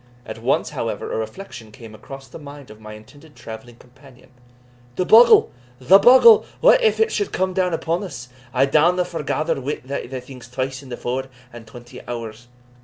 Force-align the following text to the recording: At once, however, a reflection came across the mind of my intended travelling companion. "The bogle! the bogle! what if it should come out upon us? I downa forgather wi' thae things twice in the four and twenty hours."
At 0.25 0.41
once, 0.41 0.71
however, 0.71 1.11
a 1.13 1.17
reflection 1.17 1.71
came 1.71 1.93
across 1.93 2.27
the 2.27 2.39
mind 2.39 2.71
of 2.71 2.81
my 2.81 2.93
intended 2.93 3.35
travelling 3.35 3.75
companion. 3.75 4.31
"The 4.95 5.05
bogle! 5.05 5.51
the 5.77 5.99
bogle! 5.99 6.43
what 6.59 6.81
if 6.81 6.99
it 6.99 7.11
should 7.11 7.31
come 7.31 7.51
out 7.59 7.71
upon 7.75 8.03
us? 8.03 8.27
I 8.51 8.65
downa 8.65 9.05
forgather 9.05 9.61
wi' 9.61 9.75
thae 9.85 10.07
things 10.19 10.49
twice 10.49 10.81
in 10.81 10.89
the 10.89 10.97
four 10.97 11.25
and 11.53 11.67
twenty 11.67 12.01
hours." 12.07 12.47